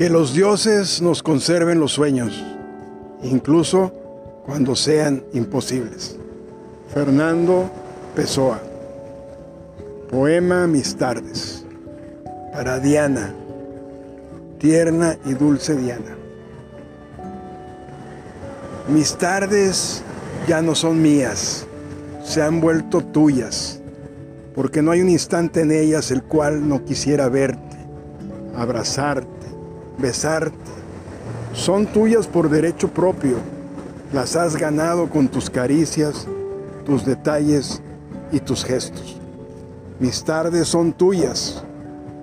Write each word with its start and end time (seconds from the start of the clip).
Que 0.00 0.08
los 0.08 0.32
dioses 0.32 1.02
nos 1.02 1.22
conserven 1.22 1.78
los 1.78 1.92
sueños, 1.92 2.42
incluso 3.22 3.92
cuando 4.46 4.74
sean 4.74 5.22
imposibles. 5.34 6.16
Fernando 6.88 7.70
Pessoa. 8.16 8.62
Poema 10.08 10.66
Mis 10.66 10.96
tardes. 10.96 11.66
Para 12.50 12.80
Diana, 12.80 13.34
tierna 14.56 15.18
y 15.26 15.34
dulce 15.34 15.76
Diana. 15.76 16.16
Mis 18.88 19.18
tardes 19.18 20.02
ya 20.48 20.62
no 20.62 20.74
son 20.74 21.02
mías, 21.02 21.66
se 22.24 22.40
han 22.40 22.62
vuelto 22.62 23.02
tuyas, 23.02 23.82
porque 24.54 24.80
no 24.80 24.92
hay 24.92 25.02
un 25.02 25.10
instante 25.10 25.60
en 25.60 25.72
ellas 25.72 26.10
el 26.10 26.22
cual 26.22 26.66
no 26.66 26.86
quisiera 26.86 27.28
verte, 27.28 27.76
abrazarte, 28.56 29.40
besarte. 30.00 30.56
Son 31.52 31.86
tuyas 31.86 32.26
por 32.26 32.48
derecho 32.48 32.88
propio, 32.88 33.36
las 34.12 34.36
has 34.36 34.56
ganado 34.56 35.08
con 35.08 35.28
tus 35.28 35.50
caricias, 35.50 36.26
tus 36.84 37.04
detalles 37.04 37.82
y 38.32 38.40
tus 38.40 38.64
gestos. 38.64 39.20
Mis 39.98 40.24
tardes 40.24 40.68
son 40.68 40.92
tuyas, 40.92 41.62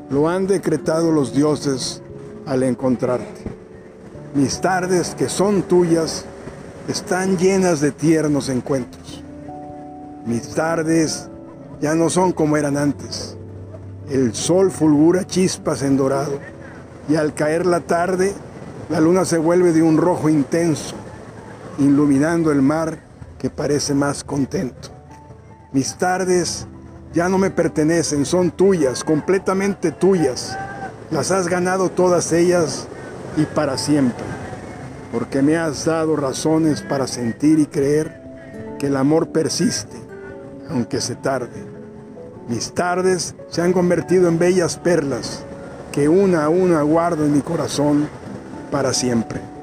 lo 0.09 0.29
han 0.29 0.47
decretado 0.47 1.11
los 1.11 1.33
dioses 1.33 2.01
al 2.45 2.63
encontrarte. 2.63 3.43
Mis 4.33 4.59
tardes 4.61 5.13
que 5.15 5.29
son 5.29 5.63
tuyas 5.63 6.25
están 6.87 7.37
llenas 7.37 7.81
de 7.81 7.91
tiernos 7.91 8.49
encuentros. 8.49 9.23
Mis 10.25 10.53
tardes 10.53 11.29
ya 11.81 11.95
no 11.95 12.09
son 12.09 12.31
como 12.31 12.57
eran 12.57 12.77
antes. 12.77 13.37
El 14.09 14.33
sol 14.33 14.71
fulgura 14.71 15.25
chispas 15.25 15.83
en 15.83 15.97
dorado 15.97 16.39
y 17.09 17.15
al 17.15 17.33
caer 17.33 17.65
la 17.65 17.81
tarde 17.81 18.33
la 18.89 19.01
luna 19.01 19.25
se 19.25 19.37
vuelve 19.37 19.73
de 19.73 19.83
un 19.83 19.97
rojo 19.97 20.29
intenso, 20.29 20.95
iluminando 21.77 22.51
el 22.51 22.61
mar 22.61 22.99
que 23.37 23.49
parece 23.49 23.93
más 23.93 24.23
contento. 24.23 24.89
Mis 25.73 25.97
tardes 25.97 26.67
ya 27.13 27.27
no 27.27 27.37
me 27.37 27.49
pertenecen, 27.49 28.25
son 28.25 28.51
tuyas, 28.51 29.03
completamente 29.03 29.91
tuyas. 29.91 30.57
Las 31.11 31.31
has 31.31 31.47
ganado 31.47 31.89
todas 31.89 32.31
ellas 32.31 32.87
y 33.35 33.43
para 33.43 33.77
siempre, 33.77 34.23
porque 35.11 35.41
me 35.41 35.57
has 35.57 35.83
dado 35.83 36.15
razones 36.15 36.81
para 36.81 37.07
sentir 37.07 37.59
y 37.59 37.65
creer 37.65 38.21
que 38.79 38.87
el 38.87 38.95
amor 38.95 39.29
persiste, 39.29 39.97
aunque 40.69 41.01
se 41.01 41.15
tarde. 41.15 41.65
Mis 42.47 42.73
tardes 42.73 43.35
se 43.49 43.61
han 43.61 43.73
convertido 43.73 44.29
en 44.29 44.39
bellas 44.39 44.77
perlas 44.77 45.43
que 45.97 46.07
una 46.07 46.43
a 46.43 46.49
una 46.49 46.83
guardo 46.83 47.25
en 47.25 47.33
mi 47.33 47.41
corazón 47.41 48.07
para 48.69 48.93
siempre. 48.93 49.56